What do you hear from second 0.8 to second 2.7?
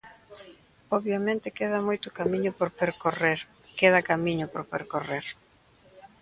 Obviamente queda moito camiño por